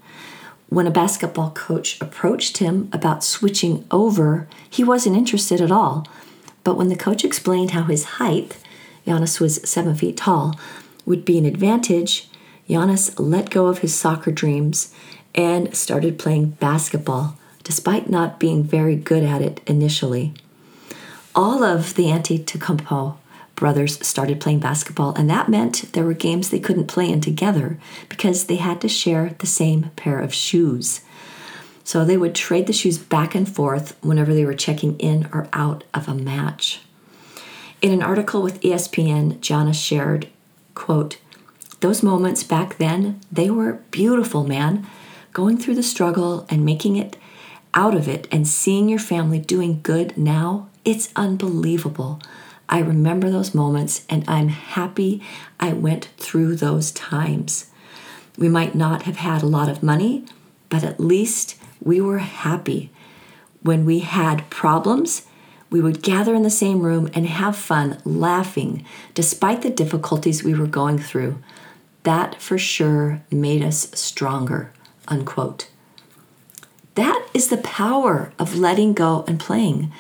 When 0.70 0.88
a 0.88 0.92
basketball 0.92 1.52
coach 1.52 2.02
approached 2.02 2.58
him 2.58 2.90
about 2.92 3.24
switching 3.24 3.86
over, 3.92 4.48
he 4.70 4.84
wasn't 4.84 5.18
interested 5.18 5.62
at 5.62 5.72
all. 5.72 6.08
But 6.64 6.78
when 6.78 6.90
the 6.90 6.96
coach 6.96 7.24
explained 7.24 7.72
how 7.72 7.84
his 7.84 8.04
height, 8.04 8.58
Giannis 9.06 9.40
was 9.40 9.68
seven 9.70 9.96
feet 9.96 10.18
tall, 10.18 10.60
would 11.06 11.26
be 11.26 11.38
an 11.38 11.46
advantage, 11.46 12.30
Giannis 12.70 13.14
let 13.18 13.50
go 13.50 13.68
of 13.68 13.80
his 13.80 13.94
soccer 13.94 14.32
dreams 14.32 14.94
and 15.36 15.76
started 15.76 16.18
playing 16.18 16.52
basketball 16.52 17.38
despite 17.64 18.10
not 18.10 18.40
being 18.40 18.64
very 18.64 18.96
good 18.96 19.24
at 19.24 19.42
it 19.42 19.62
initially. 19.66 20.34
All 21.36 21.64
of 21.64 21.96
the 21.96 22.06
Antetokounmpo 22.06 23.18
brothers 23.56 24.06
started 24.06 24.40
playing 24.40 24.60
basketball, 24.60 25.16
and 25.16 25.28
that 25.32 25.50
meant 25.50 25.92
there 25.94 26.04
were 26.04 26.14
games 26.14 26.50
they 26.50 26.60
couldn't 26.60 26.88
play 26.88 27.10
in 27.10 27.22
together 27.22 27.80
because 28.08 28.46
they 28.46 28.58
had 28.58 28.80
to 28.82 28.88
share 28.88 29.36
the 29.40 29.48
same 29.48 29.90
pair 29.96 30.20
of 30.20 30.34
shoes. 30.34 31.02
So 31.84 32.06
they 32.06 32.18
would 32.18 32.36
trade 32.36 32.68
the 32.68 32.74
shoes 32.74 33.00
back 33.00 33.34
and 33.34 33.50
forth 33.50 33.98
whenever 34.02 34.34
they 34.34 34.46
were 34.46 34.54
checking 34.54 34.98
in 35.00 35.28
or 35.34 35.48
out 35.54 35.84
of 35.94 36.08
a 36.08 36.14
match. 36.14 36.82
In 37.82 37.92
an 37.92 38.04
article 38.04 38.42
with 38.42 38.62
ESPN, 38.62 39.40
Giannis 39.40 39.84
shared, 39.84 40.28
quote, 40.76 41.18
those 41.80 42.04
moments 42.04 42.44
back 42.44 42.78
then, 42.78 43.20
they 43.32 43.50
were 43.50 43.82
beautiful, 43.92 44.44
man. 44.46 44.88
Going 45.34 45.58
through 45.58 45.76
the 45.76 45.84
struggle 45.84 46.46
and 46.48 46.64
making 46.64 46.96
it 46.96 47.18
out 47.74 47.96
of 47.96 48.08
it 48.08 48.28
and 48.32 48.48
seeing 48.48 48.88
your 48.88 49.00
family 49.00 49.40
doing 49.40 49.82
good 49.82 50.18
now, 50.18 50.70
it's 50.86 51.10
unbelievable. 51.16 52.22
I 52.70 52.80
remember 52.80 53.30
those 53.30 53.54
moments 53.54 54.06
and 54.10 54.24
I'm 54.28 54.50
happy 54.50 55.22
I 55.60 55.74
went 55.74 56.10
through 56.18 56.56
those 56.56 56.92
times. 56.92 57.70
We 58.38 58.50
might 58.50 58.74
not 58.74 59.04
have 59.04 59.18
had 59.18 59.44
a 59.44 59.48
lot 59.48 59.70
of 59.70 59.84
money, 59.84 60.26
but 60.70 60.84
at 60.84 61.00
least 61.00 61.56
we 61.82 62.02
were 62.02 62.20
happy. 62.20 62.90
When 63.62 63.86
we 63.86 64.00
had 64.00 64.50
problems, 64.50 65.28
we 65.70 65.82
would 65.82 66.02
gather 66.02 66.36
in 66.36 66.44
the 66.44 66.50
same 66.50 66.82
room 66.82 67.10
and 67.14 67.28
have 67.28 67.56
fun 67.56 68.00
laughing 68.06 68.86
despite 69.14 69.62
the 69.62 69.70
difficulties 69.70 70.44
we 70.44 70.54
were 70.54 70.68
going 70.68 71.00
through. 71.00 71.40
That 72.04 72.42
for 72.42 72.58
sure 72.58 73.22
made 73.32 73.64
us 73.64 73.90
stronger. 73.94 74.72
Unquote. 75.08 75.70
That 76.96 77.26
is 77.34 77.50
the 77.50 77.58
power 77.58 78.34
of 78.38 78.58
letting 78.58 78.94
go 78.94 79.26
and 79.28 79.40
playing. 79.40 79.92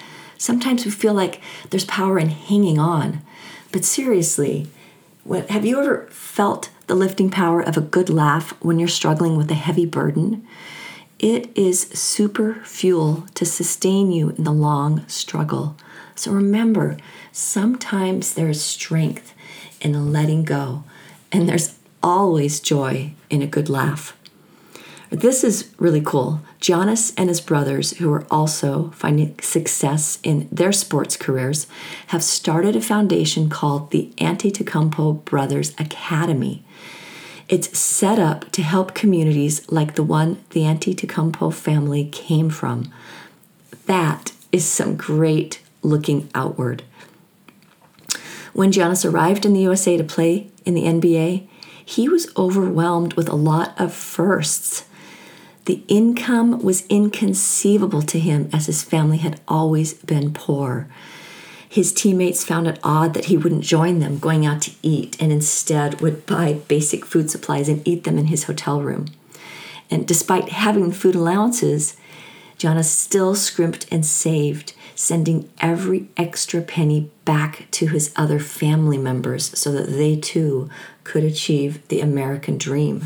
Sometimes 0.43 0.83
we 0.83 0.91
feel 0.91 1.13
like 1.13 1.39
there's 1.69 1.85
power 1.85 2.19
in 2.19 2.27
hanging 2.27 2.77
on. 2.77 3.21
But 3.71 3.85
seriously, 3.85 4.67
have 5.25 5.65
you 5.65 5.79
ever 5.79 6.07
felt 6.11 6.69
the 6.87 6.95
lifting 6.95 7.29
power 7.29 7.61
of 7.61 7.77
a 7.77 7.87
good 7.95 8.09
laugh 8.09 8.49
when 8.61 8.77
you're 8.77 8.89
struggling 8.89 9.37
with 9.37 9.49
a 9.51 9.53
heavy 9.53 9.85
burden? 9.85 10.45
It 11.17 11.49
is 11.55 11.83
super 11.93 12.55
fuel 12.65 13.25
to 13.35 13.45
sustain 13.45 14.11
you 14.11 14.31
in 14.31 14.43
the 14.43 14.51
long 14.51 15.07
struggle. 15.07 15.77
So 16.13 16.33
remember, 16.33 16.97
sometimes 17.31 18.33
there 18.33 18.49
is 18.49 18.61
strength 18.61 19.33
in 19.79 20.11
letting 20.11 20.43
go, 20.43 20.83
and 21.31 21.47
there's 21.47 21.79
always 22.01 22.59
joy 22.59 23.13
in 23.29 23.41
a 23.41 23.47
good 23.47 23.69
laugh. 23.69 24.13
This 25.13 25.43
is 25.43 25.71
really 25.77 26.01
cool. 26.01 26.41
Giannis 26.59 27.13
and 27.15 27.29
his 27.29 27.39
brothers, 27.39 27.97
who 27.97 28.11
are 28.11 28.25
also 28.31 28.89
finding 28.95 29.39
success 29.41 30.17
in 30.23 30.49
their 30.51 30.71
sports 30.71 31.17
careers, 31.17 31.67
have 32.07 32.23
started 32.23 32.75
a 32.75 32.81
foundation 32.81 33.47
called 33.47 33.91
the 33.91 34.11
Antetokounmpo 34.17 35.23
Brothers 35.23 35.75
Academy. 35.77 36.65
It's 37.47 37.77
set 37.77 38.17
up 38.17 38.51
to 38.53 38.63
help 38.63 38.95
communities 38.95 39.71
like 39.71 39.93
the 39.93 40.01
one 40.01 40.43
the 40.49 40.61
Antetokounmpo 40.61 41.53
family 41.53 42.05
came 42.05 42.49
from. 42.49 42.91
That 43.85 44.31
is 44.51 44.65
some 44.65 44.97
great 44.97 45.61
looking 45.83 46.27
outward. 46.33 46.81
When 48.53 48.71
Giannis 48.71 49.07
arrived 49.07 49.45
in 49.45 49.53
the 49.53 49.61
USA 49.61 49.95
to 49.95 50.03
play 50.03 50.49
in 50.65 50.73
the 50.73 50.85
NBA, 50.85 51.47
he 51.85 52.09
was 52.09 52.35
overwhelmed 52.35 53.13
with 53.13 53.29
a 53.29 53.35
lot 53.35 53.79
of 53.79 53.93
firsts. 53.93 54.85
The 55.65 55.81
income 55.87 56.59
was 56.59 56.85
inconceivable 56.87 58.01
to 58.03 58.19
him 58.19 58.49
as 58.51 58.65
his 58.65 58.83
family 58.83 59.17
had 59.17 59.39
always 59.47 59.93
been 59.93 60.33
poor. 60.33 60.87
His 61.69 61.93
teammates 61.93 62.43
found 62.43 62.67
it 62.67 62.79
odd 62.83 63.13
that 63.13 63.25
he 63.25 63.37
wouldn't 63.37 63.63
join 63.63 63.99
them 63.99 64.19
going 64.19 64.45
out 64.45 64.61
to 64.63 64.71
eat 64.83 65.19
and 65.21 65.31
instead 65.31 66.01
would 66.01 66.25
buy 66.25 66.53
basic 66.67 67.05
food 67.05 67.31
supplies 67.31 67.69
and 67.69 67.87
eat 67.87 68.03
them 68.03 68.17
in 68.17 68.25
his 68.25 68.43
hotel 68.43 68.81
room. 68.81 69.07
And 69.89 70.07
despite 70.07 70.49
having 70.49 70.91
food 70.91 71.15
allowances, 71.15 71.95
Giannis 72.59 72.85
still 72.85 73.33
scrimped 73.33 73.87
and 73.91 74.05
saved, 74.05 74.73
sending 74.95 75.49
every 75.61 76.07
extra 76.15 76.61
penny 76.61 77.09
back 77.25 77.67
to 77.71 77.87
his 77.87 78.13
other 78.15 78.39
family 78.39 78.97
members 78.97 79.57
so 79.57 79.71
that 79.71 79.87
they 79.87 80.15
too 80.15 80.69
could 81.03 81.23
achieve 81.23 81.87
the 81.87 82.01
American 82.01 82.57
dream. 82.57 83.01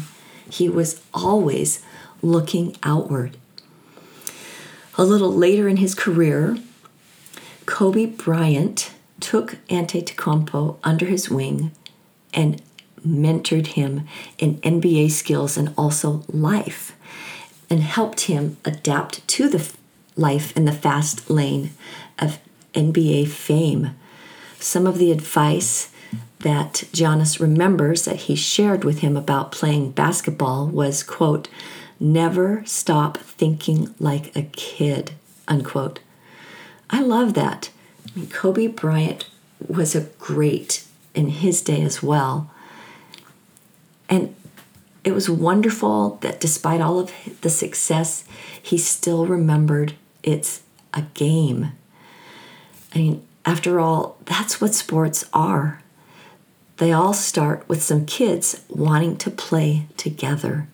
He 0.50 0.68
was 0.68 1.02
always 1.14 1.82
looking 2.22 2.76
outward. 2.84 3.38
A 4.98 5.04
little 5.04 5.32
later 5.32 5.68
in 5.68 5.78
his 5.78 5.94
career, 5.94 6.58
Kobe 7.66 8.06
Bryant 8.06 8.92
took 9.20 9.58
Antetokounmpo 9.68 10.78
under 10.84 11.06
his 11.06 11.30
wing 11.30 11.72
and 12.34 12.62
mentored 13.06 13.68
him 13.68 14.08
in 14.38 14.58
NBA 14.62 15.12
skills 15.12 15.58
and 15.58 15.74
also 15.78 16.24
life 16.28 16.96
and 17.70 17.82
helped 17.82 18.22
him 18.22 18.58
adapt 18.66 19.28
to 19.28 19.50
the 19.50 19.72
life 20.16 20.56
in 20.58 20.66
the 20.66 20.72
fast 20.72 21.30
lane 21.30 21.72
of 22.20 22.40
NBA 22.74 23.28
fame. 23.28 23.92
Some 24.60 24.88
of 24.88 24.98
the 24.98 25.12
advice 25.12 25.92
that 26.40 26.86
Giannis 26.94 27.40
remembers 27.40 28.06
that 28.06 28.22
he 28.22 28.36
shared 28.36 28.84
with 28.84 29.00
him 29.00 29.18
about 29.18 29.52
playing 29.52 29.92
basketball 29.92 30.68
was 30.68 31.04
quote 31.04 31.50
Never 32.00 32.64
stop 32.66 33.18
thinking 33.18 33.94
like 34.00 34.36
a 34.36 34.44
kid, 34.44 35.12
unquote. 35.48 36.00
I 36.90 37.02
love 37.02 37.34
that. 37.34 37.70
I 38.06 38.20
mean, 38.20 38.30
Kobe 38.30 38.68
Bryant 38.68 39.30
was 39.68 39.96
a 39.96 40.10
great 40.20 40.86
in 41.16 41.30
his 41.30 41.62
day 41.62 41.82
as 41.82 42.04
well. 42.04 42.52
And 44.10 44.36
it 45.04 45.14
was 45.14 45.30
wonderful 45.30 46.18
that 46.22 46.40
despite 46.40 46.82
all 46.82 47.00
of 47.00 47.12
the 47.42 47.50
success, 47.50 48.24
he 48.62 48.78
still 48.78 49.26
remembered 49.26 49.94
it's 50.22 50.62
a 50.94 51.04
game. 51.14 51.72
I 52.94 52.98
mean, 52.98 53.28
after 53.46 53.80
all, 53.80 54.18
that's 54.26 54.60
what 54.60 54.74
sports 54.74 55.26
are. 55.34 55.82
They 56.78 56.92
all 56.92 57.14
start 57.14 57.68
with 57.68 57.82
some 57.82 58.06
kids 58.06 58.62
wanting 58.70 59.18
to 59.18 59.32
play 59.32 59.88
together, 59.98 60.68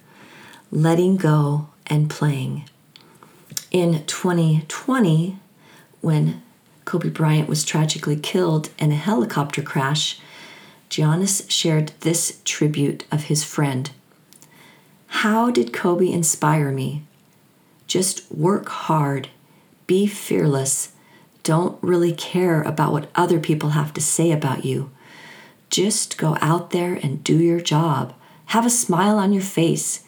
letting 0.74 1.16
go 1.16 1.68
and 1.86 2.10
playing. 2.10 2.68
In 3.70 4.04
2020, 4.06 5.38
when 6.02 6.42
Kobe 6.84 7.10
Bryant 7.10 7.48
was 7.48 7.64
tragically 7.64 8.16
killed 8.16 8.72
in 8.80 8.92
a 8.92 8.96
helicopter 8.96 9.62
crash, 9.62 10.20
Giannis 10.90 11.50
shared 11.50 11.94
this 12.00 12.42
tribute 12.44 13.06
of 13.12 13.26
his 13.26 13.44
friend. 13.44 13.92
How 15.08 15.52
did 15.52 15.74
Kobe 15.74 16.12
inspire 16.12 16.72
me? 16.72 17.04
Just 17.86 18.32
work 18.32 18.68
hard, 18.68 19.30
be 19.86 20.08
fearless, 20.08 20.94
don't 21.44 21.78
really 21.84 22.14
care 22.14 22.64
about 22.64 22.92
what 22.92 23.12
other 23.14 23.40
people 23.40 23.70
have 23.70 23.94
to 23.94 24.02
say 24.02 24.32
about 24.32 24.66
you. 24.66 24.90
Just 25.70 26.18
go 26.18 26.36
out 26.42 26.72
there 26.72 26.96
and 26.96 27.24
do 27.24 27.38
your 27.38 27.62
job. 27.62 28.14
Have 28.48 28.66
a 28.66 28.72
smile 28.72 29.20
on 29.20 29.34
your 29.34 29.44
face. 29.44 30.03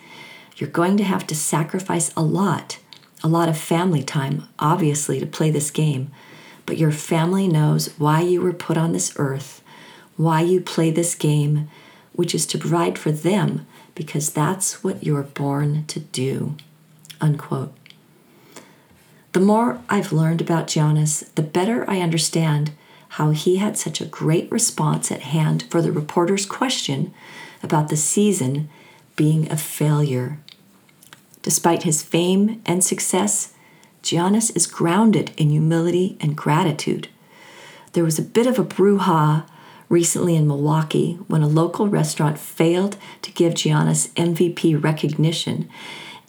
You're 0.58 0.70
going 0.70 0.98
to 0.98 1.04
have 1.04 1.28
to 1.28 1.36
sacrifice 1.36 2.14
a 2.16 2.22
lot, 2.22 2.80
a 3.24 3.28
lot 3.28 3.50
of 3.50 3.58
family 3.58 4.04
time, 4.04 4.48
obviously, 4.58 5.20
to 5.20 5.26
play 5.26 5.52
this 5.52 5.72
game. 5.72 6.12
But 6.66 6.78
your 6.78 6.92
family 6.92 7.48
knows 7.48 7.88
why 8.00 8.22
you 8.22 8.42
were 8.42 8.54
put 8.54 8.78
on 8.78 8.94
this 8.94 9.14
earth, 9.18 9.62
why 10.16 10.42
you 10.42 10.62
play 10.62 10.92
this 10.92 11.14
game, 11.14 11.70
which 12.14 12.34
is 12.34 12.46
to 12.48 12.58
provide 12.58 12.98
for 12.98 13.12
them 13.12 13.68
because 13.96 14.32
that's 14.32 14.84
what 14.84 15.04
you're 15.04 15.24
born 15.24 15.86
to 15.88 16.00
do. 16.00 16.56
Unquote. 17.22 17.74
The 19.32 19.40
more 19.40 19.82
I've 19.90 20.14
learned 20.14 20.42
about 20.42 20.68
Giannis, 20.68 21.34
the 21.36 21.42
better 21.42 21.90
I 21.90 22.00
understand 22.00 22.72
how 23.10 23.32
he 23.32 23.58
had 23.58 23.78
such 23.78 24.02
a 24.02 24.06
great 24.06 24.52
response 24.52 25.12
at 25.12 25.22
hand 25.22 25.64
for 25.70 25.82
the 25.82 25.92
reporter's 25.92 26.46
question 26.46 27.14
about 27.64 27.90
the 27.90 27.98
season 27.98 28.70
being 29.16 29.50
a 29.52 29.58
failure. 29.58 30.40
Despite 31.46 31.84
his 31.84 32.02
fame 32.02 32.60
and 32.66 32.84
success, 32.84 33.54
Giannis 34.02 34.56
is 34.56 34.66
grounded 34.66 35.30
in 35.38 35.52
humility 35.52 36.18
and 36.20 36.36
gratitude. 36.36 37.08
There 37.94 38.04
was 38.04 38.18
a 38.18 38.24
bit 38.24 38.48
of 38.48 38.58
a 38.58 38.64
brouhaha 38.64 39.46
recently 39.88 40.36
in 40.36 40.48
Milwaukee 40.48 41.20
when 41.28 41.44
a 41.44 41.48
local 41.48 41.88
restaurant 41.88 42.40
failed 42.40 42.98
to 43.22 43.32
give 43.32 43.54
Giannis 43.54 44.10
MVP 44.14 44.84
recognition 44.84 45.70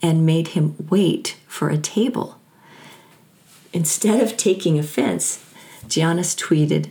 and 0.03 0.27
made 0.27 0.49
him 0.49 0.77
wait 0.91 1.39
for 1.49 1.71
a 1.71 1.79
table. 1.79 2.37
Instead 3.73 4.23
of 4.23 4.37
taking 4.37 4.79
offense, 4.79 5.43
Giannis 5.89 6.37
tweeted, 6.37 6.91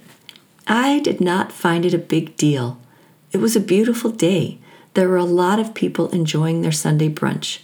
I 0.65 0.97
did 0.97 1.21
not 1.21 1.51
find 1.51 1.85
it 1.85 1.93
a 1.93 1.99
big 1.99 2.35
deal. 2.37 2.79
It 3.31 3.37
was 3.37 3.55
a 3.55 3.59
beautiful 3.59 4.09
day. 4.09 4.57
There 4.95 5.09
were 5.09 5.17
a 5.17 5.25
lot 5.25 5.59
of 5.59 5.75
people 5.75 6.09
enjoying 6.09 6.61
their 6.61 6.71
Sunday 6.71 7.09
brunch. 7.09 7.59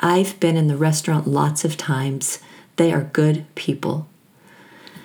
I've 0.00 0.38
been 0.40 0.56
in 0.56 0.68
the 0.68 0.76
restaurant 0.76 1.26
lots 1.26 1.64
of 1.64 1.76
times. 1.76 2.40
They 2.76 2.92
are 2.92 3.04
good 3.12 3.46
people. 3.54 4.08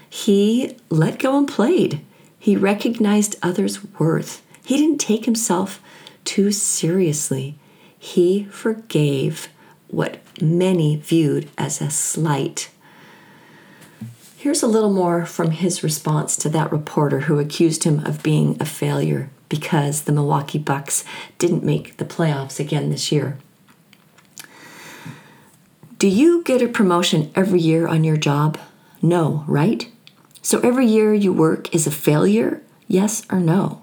He 0.10 0.78
let 0.90 1.20
go 1.20 1.38
and 1.38 1.48
played. 1.48 2.02
He 2.40 2.56
recognized 2.56 3.38
others' 3.44 3.84
worth. 4.00 4.42
He 4.64 4.78
didn't 4.78 5.00
take 5.00 5.26
himself 5.26 5.82
too 6.26 6.52
seriously. 6.52 7.56
He 7.98 8.46
forgave 8.46 9.50
what 9.88 10.20
many 10.42 10.96
viewed 10.96 11.50
as 11.58 11.82
a 11.82 11.90
slight. 11.90 12.70
Here's 14.38 14.64
a 14.64 14.68
little 14.68 14.94
more 14.94 15.26
from 15.26 15.52
his 15.52 15.84
response 15.84 16.38
to 16.38 16.50
that 16.50 16.72
reporter 16.72 17.22
who 17.22 17.40
accused 17.40 17.84
him 17.84 18.06
of 18.06 18.24
being 18.24 18.56
a 18.60 18.66
failure 18.66 19.30
because 19.50 20.04
the 20.04 20.12
Milwaukee 20.12 20.60
Bucks 20.60 21.04
didn't 21.38 21.64
make 21.64 21.98
the 21.98 22.06
playoffs 22.06 22.60
again 22.60 22.90
this 22.90 23.12
year. 23.12 23.38
Do 26.00 26.08
you 26.08 26.44
get 26.44 26.62
a 26.62 26.70
promotion 26.70 27.30
every 27.36 27.60
year 27.60 27.86
on 27.86 28.06
your 28.06 28.16
job? 28.16 28.58
No, 29.02 29.44
right? 29.48 29.92
So 30.42 30.62
every 30.62 30.86
year 30.86 31.14
you 31.14 31.34
work 31.34 31.76
is 31.76 31.86
a 31.86 31.92
failure? 31.92 32.64
Yes 32.88 33.24
or 33.30 33.42
no? 33.42 33.82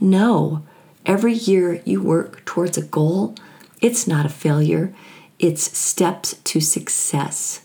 No. 0.00 0.62
Every 1.04 1.32
year 1.32 1.82
you 1.84 2.00
work 2.00 2.44
towards 2.44 2.78
a 2.78 2.82
goal, 2.82 3.34
it's 3.80 4.06
not 4.06 4.24
a 4.24 4.28
failure, 4.28 4.94
it's 5.40 5.76
steps 5.76 6.34
to 6.44 6.60
success. 6.60 7.62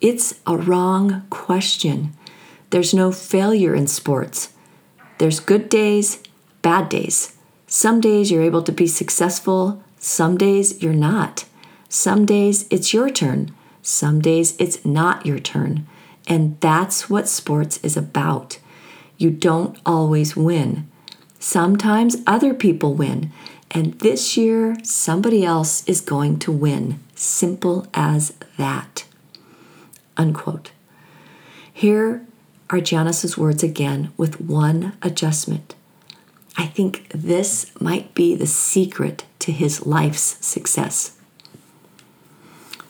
It's 0.00 0.40
a 0.46 0.56
wrong 0.56 1.26
question. 1.30 2.12
There's 2.70 2.94
no 2.94 3.10
failure 3.10 3.74
in 3.74 3.88
sports. 3.88 4.52
There's 5.18 5.40
good 5.40 5.68
days, 5.68 6.22
bad 6.62 6.90
days. 6.90 7.36
Some 7.66 8.00
days 8.00 8.30
you're 8.30 8.44
able 8.44 8.62
to 8.62 8.70
be 8.70 8.86
successful, 8.86 9.82
some 9.98 10.38
days 10.38 10.80
you're 10.80 10.92
not. 10.92 11.44
Some 11.94 12.26
days 12.26 12.66
it's 12.70 12.92
your 12.92 13.08
turn, 13.08 13.54
some 13.80 14.20
days 14.20 14.56
it's 14.58 14.84
not 14.84 15.24
your 15.24 15.38
turn. 15.38 15.86
And 16.26 16.60
that's 16.60 17.08
what 17.08 17.28
sports 17.28 17.78
is 17.84 17.96
about. 17.96 18.58
You 19.16 19.30
don't 19.30 19.78
always 19.86 20.34
win. 20.34 20.88
Sometimes 21.38 22.16
other 22.26 22.52
people 22.52 22.94
win, 22.94 23.30
and 23.70 23.96
this 24.00 24.36
year 24.36 24.76
somebody 24.82 25.44
else 25.44 25.88
is 25.88 26.00
going 26.00 26.40
to 26.40 26.50
win. 26.50 26.98
Simple 27.14 27.86
as 27.94 28.34
that 28.56 29.04
unquote. 30.16 30.72
Here 31.72 32.26
are 32.70 32.80
Giannis's 32.80 33.38
words 33.38 33.62
again 33.62 34.10
with 34.16 34.40
one 34.40 34.94
adjustment. 35.00 35.76
I 36.56 36.66
think 36.66 37.08
this 37.14 37.70
might 37.80 38.14
be 38.14 38.34
the 38.34 38.48
secret 38.48 39.26
to 39.38 39.52
his 39.52 39.86
life's 39.86 40.44
success. 40.44 41.12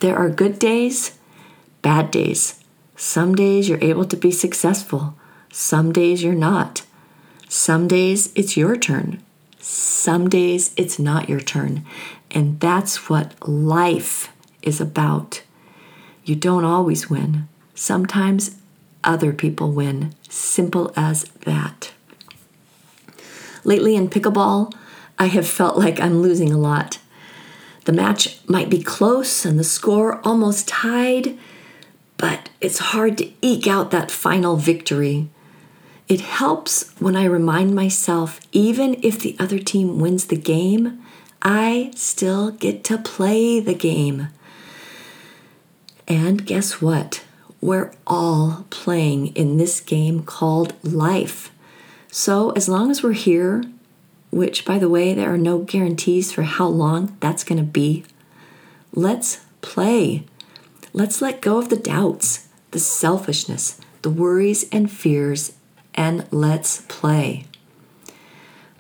There 0.05 0.19
are 0.19 0.29
good 0.29 0.59
days, 0.59 1.17
bad 1.81 2.11
days. 2.11 2.63
Some 2.95 3.35
days 3.35 3.71
you're 3.71 3.83
able 3.83 4.05
to 4.05 4.19
be 4.19 4.31
successful, 4.31 5.15
some 5.51 5.93
days 5.93 6.23
you're 6.23 6.35
not. 6.35 6.83
Some 7.49 7.89
days 7.89 8.31
it's 8.35 8.55
your 8.55 8.77
turn, 8.77 9.23
some 9.59 10.29
days 10.29 10.75
it's 10.77 10.99
not 10.99 11.31
your 11.31 11.41
turn. 11.41 11.87
And 12.31 12.61
that's 12.61 13.09
what 13.09 13.49
life 13.49 14.31
is 14.61 14.79
about. 14.79 15.43
You 16.23 16.37
don't 16.37 16.67
always 16.67 17.09
win. 17.09 17.49
Sometimes 17.75 18.57
other 19.05 19.33
people 19.33 19.73
win. 19.73 20.15
Simple 20.29 20.93
as 20.97 21.25
that. 21.47 21.95
Lately 23.65 23.97
in 23.97 24.11
pickleball, 24.11 24.71
I 25.19 25.29
have 25.29 25.49
felt 25.49 25.79
like 25.79 25.99
I'm 25.99 26.21
losing 26.21 26.53
a 26.53 26.59
lot. 26.59 26.99
The 27.85 27.93
match 27.93 28.39
might 28.49 28.71
be 28.71 28.83
close 28.83 29.45
and 29.45 29.59
the 29.59 29.65
score 29.65 30.21
almost 30.27 30.69
tied, 30.69 31.39
but 32.17 32.49
it's 32.61 32.79
hard 32.79 33.19
to 33.19 33.31
eke 33.43 33.67
out 33.67 33.91
that 33.91 34.11
final 34.11 34.57
victory. 34.57 35.29
It 36.09 36.21
helps 36.21 36.91
when 36.99 37.17
I 37.17 37.25
remind 37.25 37.75
myself 37.75 38.41
even 38.53 38.97
if 39.03 39.21
the 39.21 39.37
other 39.39 39.59
team 39.59 39.99
wins 39.99 40.27
the 40.27 40.37
game, 40.37 41.03
I 41.43 41.93
still 41.95 42.51
get 42.51 42.85
to 42.85 42.99
play 42.99 43.61
the 43.61 43.75
game. 43.75 44.29
And 46.09 46.47
guess 46.47 46.81
what? 46.81 47.23
We're 47.61 47.93
all 48.07 48.67
playing 48.71 49.29
in 49.29 49.57
this 49.57 49.81
game 49.81 50.23
called 50.23 50.75
life. 50.85 51.51
So, 52.11 52.51
as 52.51 52.69
long 52.69 52.91
as 52.91 53.03
we're 53.03 53.13
here, 53.13 53.65
which, 54.35 54.65
by 54.65 54.81
the 54.81 54.89
way, 54.89 55.15
there 55.15 55.33
are 55.33 55.39
no 55.39 55.59
guarantees 55.59 56.33
for 56.33 56.43
how 56.43 56.67
long 56.67 57.17
that's 57.21 57.45
going 57.45 57.59
to 57.59 57.65
be, 57.65 58.05
let's 58.93 59.45
play. 59.61 60.25
Let's 60.93 61.23
let 61.23 61.41
go 61.41 61.59
of 61.59 61.69
the 61.69 61.77
doubts, 61.77 62.49
the 62.73 62.81
selfishness, 62.81 63.81
the 64.03 64.11
worries 64.11 64.69
and 64.73 64.91
fears, 64.91 65.53
and 65.95 66.27
let's 66.33 66.83
play. 66.89 67.45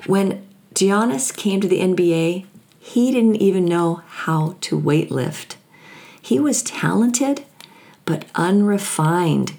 When 0.06 0.44
Giannis 0.74 1.34
came 1.34 1.60
to 1.60 1.68
the 1.68 1.80
NBA, 1.80 2.46
he 2.80 3.12
didn't 3.12 3.36
even 3.36 3.64
know 3.64 4.02
how 4.06 4.56
to 4.62 4.78
weightlift. 4.78 5.54
He 6.20 6.40
was 6.40 6.62
talented, 6.62 7.44
but 8.04 8.24
unrefined. 8.34 9.54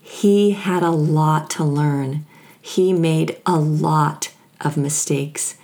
He 0.00 0.52
had 0.52 0.84
a 0.84 0.90
lot 0.90 1.50
to 1.50 1.64
learn. 1.64 2.24
He 2.60 2.92
made 2.92 3.40
a 3.44 3.58
lot 3.58 4.29
of 4.60 4.76
mistakes. 4.76 5.56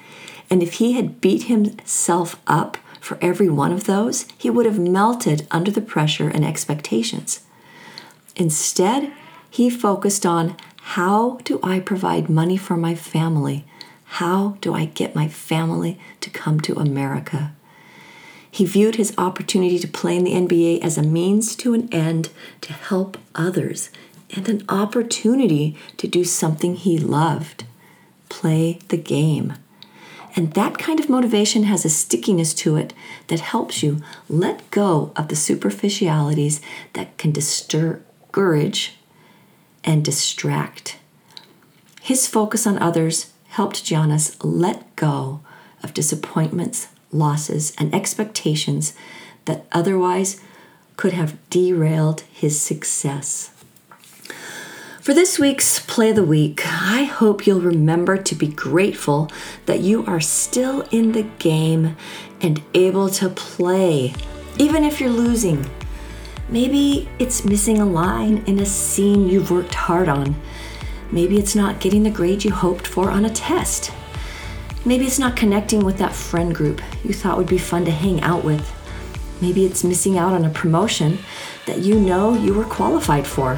And 0.49 0.63
if 0.63 0.75
he 0.75 0.93
had 0.93 1.21
beat 1.21 1.45
himself 1.45 2.41
up 2.47 2.77
for 3.01 3.19
every 3.21 3.49
one 3.49 3.73
of 3.73 3.85
those, 3.85 4.27
he 4.37 4.51
would 4.51 4.67
have 4.67 4.79
melted 4.79 5.47
under 5.51 5.71
the 5.71 5.81
pressure 5.81 6.29
and 6.29 6.45
expectations. 6.45 7.41
Instead, 8.35 9.13
he 9.49 9.71
focused 9.71 10.27
on 10.27 10.57
how 10.77 11.39
do 11.45 11.59
I 11.63 11.81
provide 11.81 12.29
money 12.29 12.57
for 12.57 12.77
my 12.77 12.95
family? 12.95 13.65
How 14.05 14.57
do 14.61 14.75
I 14.75 14.85
get 14.85 15.15
my 15.15 15.29
family 15.29 15.99
to 16.21 16.31
come 16.31 16.61
to 16.61 16.79
America? 16.79 17.53
He 18.51 18.65
viewed 18.65 18.97
his 18.97 19.13
opportunity 19.19 19.79
to 19.79 19.89
play 19.89 20.17
in 20.17 20.25
the 20.25 20.33
NBA 20.33 20.83
as 20.83 20.97
a 20.97 21.03
means 21.03 21.57
to 21.57 21.75
an 21.75 21.93
end 21.93 22.31
to 22.63 22.73
help 22.73 23.19
others 23.35 23.91
and 24.35 24.49
an 24.49 24.63
opportunity 24.69 25.77
to 25.99 26.09
do 26.09 26.25
something 26.25 26.75
he 26.75 26.99
loved 26.99 27.65
play 28.37 28.79
the 28.89 28.99
game. 28.99 29.55
And 30.37 30.53
that 30.53 30.77
kind 30.77 31.01
of 31.01 31.09
motivation 31.09 31.63
has 31.63 31.87
a 31.87 31.89
stickiness 31.89 32.53
to 32.55 32.77
it 32.77 32.93
that 33.29 33.41
helps 33.41 33.83
you 33.83 34.03
let 34.29 34.71
go 34.71 35.11
of 35.17 35.29
the 35.29 35.37
superficialities 35.37 36.61
that 36.93 37.17
can 37.17 37.33
discourage 37.33 38.99
and 39.83 40.05
distract. 40.05 40.99
His 42.03 42.27
focus 42.27 42.67
on 42.67 42.79
others 42.79 43.33
helped 43.49 43.85
Giannis 43.85 44.37
let 44.43 44.95
go 44.97 45.41
of 45.83 45.95
disappointments, 45.95 46.89
losses, 47.11 47.75
and 47.79 47.95
expectations 47.95 48.93
that 49.47 49.65
otherwise 49.73 50.43
could 50.99 51.15
have 51.15 51.39
derailed 51.49 52.21
his 52.31 52.61
success. 52.61 53.56
For 55.07 55.15
this 55.15 55.39
week's 55.39 55.79
Play 55.79 56.11
of 56.11 56.17
the 56.17 56.25
Week, 56.25 56.63
I 56.67 57.05
hope 57.05 57.47
you'll 57.47 57.61
remember 57.61 58.17
to 58.17 58.35
be 58.35 58.49
grateful 58.49 59.31
that 59.67 59.79
you 59.79 60.05
are 60.05 60.19
still 60.19 60.81
in 60.91 61.13
the 61.13 61.23
game 61.39 61.97
and 62.41 62.61
able 62.75 63.09
to 63.11 63.29
play, 63.29 64.15
even 64.59 64.83
if 64.83 65.01
you're 65.01 65.09
losing. 65.09 65.65
Maybe 66.49 67.09
it's 67.21 67.45
missing 67.45 67.79
a 67.79 67.87
line 67.87 68.43
in 68.49 68.59
a 68.59 68.67
scene 68.67 69.29
you've 69.29 69.53
worked 69.53 69.75
hard 69.75 70.09
on. 70.09 70.35
Maybe 71.13 71.39
it's 71.39 71.55
not 71.55 71.79
getting 71.79 72.03
the 72.03 72.11
grade 72.11 72.43
you 72.43 72.51
hoped 72.51 72.89
for 72.89 73.09
on 73.09 73.27
a 73.27 73.31
test. 73.31 73.93
Maybe 74.85 75.07
it's 75.07 75.21
not 75.21 75.37
connecting 75.37 75.85
with 75.85 75.99
that 75.99 76.17
friend 76.17 76.53
group 76.53 76.83
you 77.05 77.15
thought 77.15 77.39
would 77.39 77.47
be 77.47 77.59
fun 77.59 77.85
to 77.85 77.93
hang 77.93 78.23
out 78.23 78.43
with. 78.43 78.73
Maybe 79.41 79.67
it's 79.67 79.85
missing 79.85 80.19
out 80.19 80.33
on 80.33 80.45
a 80.45 80.51
promotion 80.51 81.19
that 81.67 81.79
you 81.79 81.95
know 81.95 82.35
you 82.35 82.53
were 82.53 82.65
qualified 82.65 83.25
for. 83.25 83.57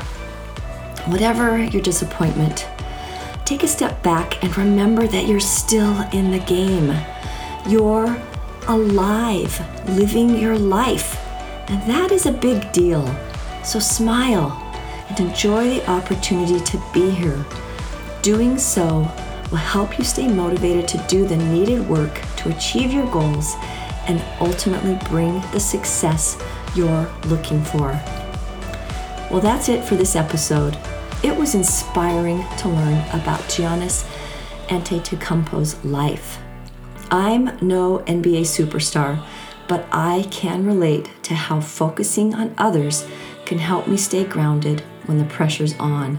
Whatever 1.07 1.65
your 1.65 1.83
disappointment, 1.83 2.69
take 3.45 3.63
a 3.63 3.69
step 3.69 4.03
back 4.03 4.43
and 4.45 4.57
remember 4.59 5.07
that 5.07 5.27
you're 5.27 5.41
still 5.41 6.03
in 6.13 6.31
the 6.31 6.41
game. 6.41 6.95
You're 7.67 8.17
alive, 8.67 9.59
living 9.89 10.39
your 10.39 10.59
life. 10.59 11.19
And 11.69 11.83
that 11.91 12.13
is 12.13 12.27
a 12.27 12.33
big 12.33 12.73
deal. 12.73 13.07
So 13.65 13.79
smile 13.79 14.53
and 15.09 15.21
enjoy 15.21 15.69
the 15.71 15.91
opportunity 15.91 16.61
to 16.61 16.83
be 16.93 17.11
here. 17.11 17.45
Doing 18.23 18.59
so 18.59 19.11
will 19.51 19.59
help 19.59 19.99
you 19.99 20.05
stay 20.05 20.29
motivated 20.29 20.87
to 20.89 21.05
do 21.09 21.27
the 21.27 21.37
needed 21.37 21.89
work 21.89 22.21
to 22.37 22.51
achieve 22.51 22.93
your 22.93 23.11
goals 23.11 23.55
and 24.07 24.23
ultimately 24.41 24.99
bring 25.09 25.41
the 25.53 25.61
success 25.61 26.43
you're 26.75 27.11
looking 27.27 27.63
for. 27.63 27.99
Well, 29.31 29.41
that's 29.43 29.69
it 29.69 29.85
for 29.85 29.95
this 29.95 30.17
episode. 30.17 30.79
It 31.23 31.37
was 31.37 31.55
inspiring 31.55 32.43
to 32.59 32.69
learn 32.69 32.99
about 33.11 33.41
Giannis 33.43 34.09
Antetokounmpo's 34.69 35.85
life. 35.85 36.39
I'm 37.11 37.59
no 37.61 37.99
NBA 38.07 38.43
superstar, 38.43 39.23
but 39.67 39.87
I 39.93 40.27
can 40.31 40.65
relate 40.65 41.11
to 41.25 41.35
how 41.35 41.61
focusing 41.61 42.35
on 42.35 42.55
others 42.57 43.07
can 43.45 43.59
help 43.59 43.87
me 43.87 43.99
stay 43.99 44.25
grounded 44.25 44.81
when 45.05 45.19
the 45.19 45.27
pressure's 45.27 45.79
on. 45.79 46.19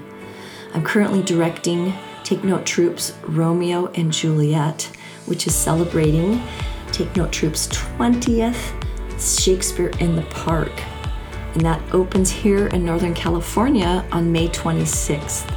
I'm 0.76 0.84
currently 0.84 1.24
directing 1.24 1.94
Take 2.24 2.44
Note 2.44 2.64
Troupe's 2.64 3.14
Romeo 3.24 3.88
and 3.96 4.14
Juliet, 4.14 4.84
which 5.26 5.48
is 5.48 5.56
celebrating 5.56 6.44
Take 6.92 7.16
Note 7.16 7.32
Troupe's 7.32 7.70
20th 7.70 8.76
Shakespeare 9.20 9.90
in 10.00 10.16
the 10.16 10.22
Park 10.30 10.72
and 11.54 11.62
that 11.62 11.82
opens 11.94 12.30
here 12.30 12.68
in 12.68 12.86
Northern 12.86 13.14
California 13.14 14.06
on 14.12 14.32
May 14.32 14.48
26th, 14.50 15.50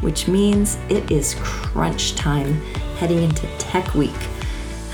which 0.00 0.28
means 0.28 0.78
it 0.88 1.10
is 1.10 1.34
crunch 1.40 2.14
time 2.14 2.60
heading 2.96 3.22
into 3.22 3.46
Tech 3.58 3.94
Week. 3.94 4.14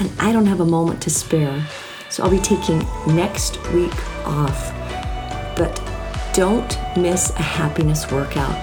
And 0.01 0.11
I 0.19 0.33
don't 0.33 0.47
have 0.47 0.61
a 0.61 0.65
moment 0.65 1.03
to 1.03 1.11
spare, 1.11 1.67
so 2.09 2.23
I'll 2.23 2.31
be 2.31 2.39
taking 2.39 2.79
next 3.07 3.63
week 3.73 3.95
off. 4.27 4.73
But 5.57 5.83
don't 6.33 6.79
miss 6.97 7.31
a 7.31 7.43
happiness 7.43 8.11
workout. 8.11 8.57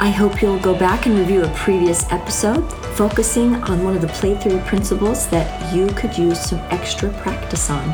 I 0.00 0.10
hope 0.10 0.40
you'll 0.40 0.60
go 0.60 0.78
back 0.78 1.06
and 1.06 1.18
review 1.18 1.42
a 1.42 1.54
previous 1.54 2.10
episode 2.12 2.62
focusing 2.94 3.56
on 3.64 3.82
one 3.82 3.96
of 3.96 4.00
the 4.02 4.08
play 4.08 4.36
theory 4.36 4.62
principles 4.66 5.28
that 5.30 5.74
you 5.74 5.88
could 5.88 6.16
use 6.16 6.40
some 6.40 6.60
extra 6.70 7.10
practice 7.14 7.68
on. 7.68 7.88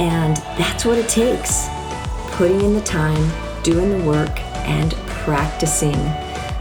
And 0.00 0.36
that's 0.58 0.84
what 0.84 0.98
it 0.98 1.08
takes 1.08 1.68
putting 2.36 2.60
in 2.60 2.74
the 2.74 2.80
time, 2.82 3.30
doing 3.62 3.90
the 3.90 4.04
work, 4.04 4.40
and 4.66 4.92
practicing. 5.24 5.94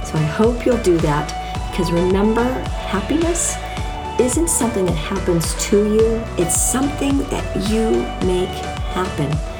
So 0.03 0.15
I 0.15 0.25
hope 0.38 0.65
you'll 0.65 0.83
do 0.83 0.97
that 0.99 1.71
because 1.71 1.91
remember, 1.91 2.43
happiness 2.43 3.55
isn't 4.19 4.49
something 4.49 4.86
that 4.86 4.95
happens 4.95 5.55
to 5.69 5.77
you, 5.95 6.23
it's 6.38 6.55
something 6.55 7.17
that 7.29 7.69
you 7.69 7.89
make 8.27 8.49
happen. 8.93 9.53